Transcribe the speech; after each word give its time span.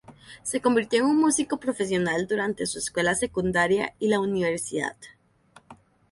Se 0.41 0.61
convirtió 0.61 0.97
en 1.01 1.05
un 1.11 1.19
músico 1.19 1.57
profesional 1.59 2.25
durante 2.25 2.65
su 2.65 2.79
escuela 2.79 3.13
secundaria 3.13 3.93
y 3.99 4.07
la 4.07 4.19
universidad. 4.19 4.95